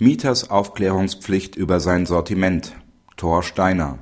Mieters 0.00 0.50
Aufklärungspflicht 0.50 1.54
über 1.54 1.78
sein 1.78 2.04
Sortiment 2.04 2.74
Thor 3.16 3.44
Steiner 3.44 4.00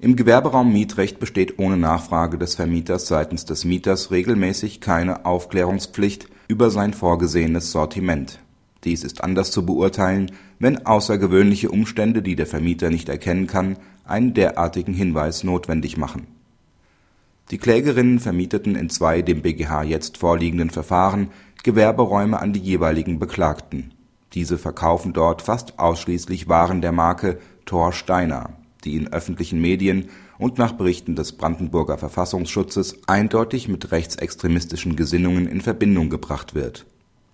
Im 0.00 0.16
Gewerberaum 0.16 0.72
Mietrecht 0.72 1.20
besteht 1.20 1.60
ohne 1.60 1.76
Nachfrage 1.76 2.38
des 2.38 2.56
Vermieters 2.56 3.06
seitens 3.06 3.44
des 3.44 3.64
Mieters 3.64 4.10
regelmäßig 4.10 4.80
keine 4.80 5.26
Aufklärungspflicht 5.26 6.26
über 6.48 6.70
sein 6.70 6.92
vorgesehenes 6.92 7.70
Sortiment. 7.70 8.40
Dies 8.82 9.04
ist 9.04 9.22
anders 9.22 9.52
zu 9.52 9.64
beurteilen, 9.64 10.32
wenn 10.58 10.84
außergewöhnliche 10.84 11.70
Umstände, 11.70 12.20
die 12.20 12.34
der 12.34 12.46
Vermieter 12.46 12.90
nicht 12.90 13.08
erkennen 13.08 13.46
kann, 13.46 13.76
einen 14.04 14.34
derartigen 14.34 14.92
Hinweis 14.92 15.44
notwendig 15.44 15.98
machen. 15.98 16.26
Die 17.52 17.58
Klägerinnen 17.58 18.18
vermieteten 18.18 18.74
in 18.74 18.90
zwei 18.90 19.22
dem 19.22 19.40
BGH 19.40 19.84
jetzt 19.84 20.18
vorliegenden 20.18 20.70
Verfahren 20.70 21.28
Gewerberäume 21.62 22.40
an 22.40 22.52
die 22.52 22.60
jeweiligen 22.60 23.20
Beklagten. 23.20 23.92
Diese 24.34 24.58
verkaufen 24.58 25.12
dort 25.12 25.42
fast 25.42 25.78
ausschließlich 25.78 26.48
Waren 26.48 26.80
der 26.80 26.90
Marke 26.90 27.38
Thor 27.66 27.92
Steiner, 27.92 28.50
die 28.82 28.96
in 28.96 29.12
öffentlichen 29.12 29.60
Medien 29.60 30.08
und 30.38 30.58
nach 30.58 30.72
Berichten 30.72 31.14
des 31.14 31.32
Brandenburger 31.32 31.98
Verfassungsschutzes 31.98 32.98
eindeutig 33.06 33.68
mit 33.68 33.92
rechtsextremistischen 33.92 34.96
Gesinnungen 34.96 35.46
in 35.46 35.60
Verbindung 35.60 36.10
gebracht 36.10 36.54
wird. 36.54 36.84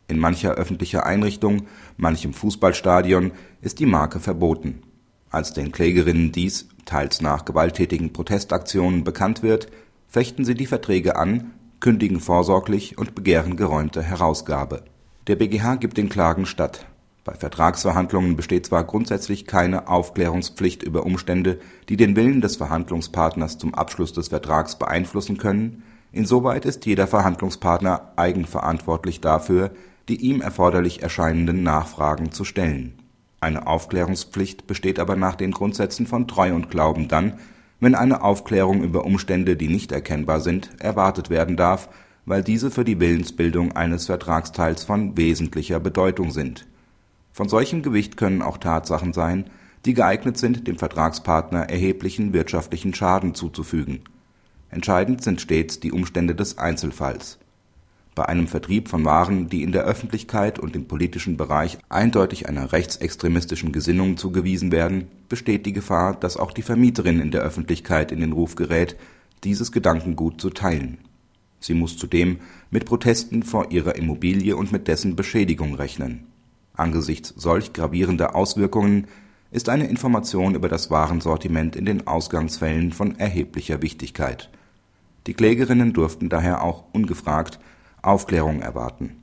In 0.08 0.18
mancher 0.18 0.52
öffentlicher 0.52 1.06
Einrichtung, 1.06 1.68
manchem 1.96 2.34
Fußballstadion 2.34 3.32
ist 3.62 3.78
die 3.78 3.86
Marke 3.86 4.20
verboten. 4.20 4.82
Als 5.30 5.54
den 5.54 5.72
Klägerinnen 5.72 6.32
dies, 6.32 6.68
teils 6.84 7.22
nach 7.22 7.44
gewalttätigen 7.44 8.12
Protestaktionen, 8.12 9.04
bekannt 9.04 9.42
wird, 9.42 9.68
fechten 10.08 10.44
sie 10.44 10.54
die 10.54 10.66
Verträge 10.66 11.16
an, 11.16 11.52
kündigen 11.78 12.20
vorsorglich 12.20 12.98
und 12.98 13.14
begehren 13.14 13.56
geräumte 13.56 14.02
Herausgabe. 14.02 14.82
Der 15.28 15.36
BGH 15.36 15.76
gibt 15.76 15.96
den 15.96 16.08
Klagen 16.08 16.44
statt. 16.44 16.86
Bei 17.24 17.34
Vertragsverhandlungen 17.34 18.36
besteht 18.36 18.66
zwar 18.66 18.84
grundsätzlich 18.84 19.46
keine 19.46 19.88
Aufklärungspflicht 19.88 20.82
über 20.82 21.04
Umstände, 21.04 21.58
die 21.88 21.96
den 21.96 22.16
Willen 22.16 22.40
des 22.40 22.56
Verhandlungspartners 22.56 23.58
zum 23.58 23.74
Abschluss 23.74 24.12
des 24.12 24.28
Vertrags 24.28 24.78
beeinflussen 24.78 25.36
können, 25.36 25.82
insoweit 26.12 26.64
ist 26.64 26.86
jeder 26.86 27.06
Verhandlungspartner 27.06 28.12
eigenverantwortlich 28.16 29.20
dafür, 29.20 29.72
die 30.08 30.16
ihm 30.16 30.40
erforderlich 30.40 31.02
erscheinenden 31.02 31.62
Nachfragen 31.62 32.32
zu 32.32 32.44
stellen. 32.44 32.94
Eine 33.40 33.66
Aufklärungspflicht 33.66 34.66
besteht 34.66 34.98
aber 34.98 35.14
nach 35.14 35.34
den 35.34 35.52
Grundsätzen 35.52 36.06
von 36.06 36.26
Treu 36.26 36.54
und 36.54 36.70
Glauben 36.70 37.08
dann, 37.08 37.34
wenn 37.80 37.94
eine 37.94 38.22
Aufklärung 38.22 38.82
über 38.82 39.04
Umstände, 39.04 39.56
die 39.56 39.68
nicht 39.68 39.92
erkennbar 39.92 40.40
sind, 40.40 40.70
erwartet 40.78 41.30
werden 41.30 41.56
darf, 41.56 41.88
weil 42.26 42.42
diese 42.42 42.70
für 42.70 42.84
die 42.84 43.00
Willensbildung 43.00 43.72
eines 43.72 44.06
Vertragsteils 44.06 44.84
von 44.84 45.16
wesentlicher 45.16 45.80
Bedeutung 45.80 46.30
sind. 46.30 46.66
Von 47.32 47.48
solchem 47.48 47.82
Gewicht 47.82 48.16
können 48.16 48.42
auch 48.42 48.58
Tatsachen 48.58 49.12
sein, 49.12 49.50
die 49.84 49.94
geeignet 49.94 50.36
sind, 50.36 50.66
dem 50.66 50.78
Vertragspartner 50.78 51.70
erheblichen 51.70 52.32
wirtschaftlichen 52.32 52.94
Schaden 52.94 53.34
zuzufügen. 53.34 54.00
Entscheidend 54.68 55.22
sind 55.22 55.40
stets 55.40 55.80
die 55.80 55.92
Umstände 55.92 56.34
des 56.34 56.58
Einzelfalls. 56.58 57.38
Bei 58.14 58.26
einem 58.26 58.48
Vertrieb 58.48 58.88
von 58.88 59.04
Waren, 59.04 59.48
die 59.48 59.62
in 59.62 59.72
der 59.72 59.84
Öffentlichkeit 59.84 60.58
und 60.58 60.76
im 60.76 60.86
politischen 60.86 61.36
Bereich 61.36 61.78
eindeutig 61.88 62.48
einer 62.48 62.72
rechtsextremistischen 62.72 63.72
Gesinnung 63.72 64.16
zugewiesen 64.16 64.72
werden, 64.72 65.08
besteht 65.28 65.64
die 65.64 65.72
Gefahr, 65.72 66.14
dass 66.14 66.36
auch 66.36 66.52
die 66.52 66.62
Vermieterin 66.62 67.20
in 67.20 67.30
der 67.30 67.42
Öffentlichkeit 67.42 68.12
in 68.12 68.20
den 68.20 68.32
Ruf 68.32 68.56
gerät, 68.56 68.96
dieses 69.44 69.72
Gedankengut 69.72 70.40
zu 70.40 70.50
teilen. 70.50 70.98
Sie 71.60 71.74
muss 71.74 71.96
zudem 71.96 72.40
mit 72.70 72.84
Protesten 72.84 73.42
vor 73.42 73.70
ihrer 73.70 73.96
Immobilie 73.96 74.56
und 74.56 74.72
mit 74.72 74.88
dessen 74.88 75.14
Beschädigung 75.16 75.74
rechnen. 75.74 76.26
Angesichts 76.80 77.34
solch 77.36 77.74
gravierender 77.74 78.34
Auswirkungen 78.34 79.06
ist 79.50 79.68
eine 79.68 79.86
Information 79.86 80.54
über 80.54 80.70
das 80.70 80.90
Warensortiment 80.90 81.76
in 81.76 81.84
den 81.84 82.06
Ausgangsfällen 82.06 82.92
von 82.92 83.18
erheblicher 83.18 83.82
Wichtigkeit. 83.82 84.48
Die 85.26 85.34
Klägerinnen 85.34 85.92
durften 85.92 86.30
daher 86.30 86.64
auch 86.64 86.84
ungefragt 86.92 87.60
Aufklärung 88.00 88.62
erwarten. 88.62 89.22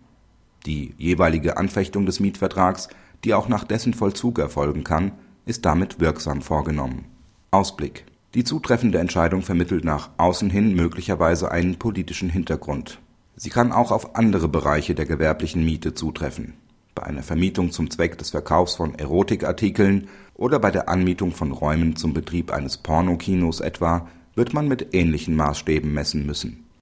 Die 0.68 0.94
jeweilige 1.00 1.58
Anfechtung 1.58 2.06
des 2.06 2.20
Mietvertrags, 2.20 2.90
die 3.24 3.34
auch 3.34 3.48
nach 3.48 3.64
dessen 3.64 3.96
Vollzug 3.96 4.38
erfolgen 4.38 4.84
kann, 4.84 5.14
ist 5.48 5.66
damit 5.66 6.00
wirksam 6.00 6.44
vorgenommen. 6.44 7.06
Ausblick 7.50 8.06
Die 8.36 8.44
zutreffende 8.44 9.00
Entscheidung 9.00 9.42
vermittelt 9.42 9.84
nach 9.84 10.12
außen 10.18 10.52
hin 10.52 10.76
möglicherweise 10.76 11.50
einen 11.50 11.80
politischen 11.80 12.30
Hintergrund. 12.30 13.00
Sie 13.36 13.50
kann 13.50 13.72
auch 13.72 13.92
auf 13.92 14.16
andere 14.16 14.48
Bereiche 14.48 14.94
der 14.94 15.08
gewerblichen 15.08 15.66
Miete 15.66 15.96
zutreffen. 15.96 16.54
Bei 16.98 17.04
einer 17.04 17.22
Vermietung 17.22 17.72
zum 17.72 17.92
Zweck 17.92 18.18
des 18.18 18.32
Verkaufs 18.32 18.74
von 18.74 18.96
Erotikartikeln 18.96 20.08
oder 20.34 20.58
bei 20.58 20.72
der 20.72 20.90
Anmietung 20.90 21.32
von 21.32 21.52
Räumen 21.52 21.96
zum 21.96 22.16
Betrieb 22.16 22.52
eines 22.52 22.80
Pornokinos 22.80 23.60
etwa 23.60 24.08
wird 24.34 24.56
man 24.56 24.68
mit 24.68 24.96
ähnlichen 24.96 25.36
Maßstäben 25.36 25.94
messen 25.94 26.26
müssen 26.26 26.67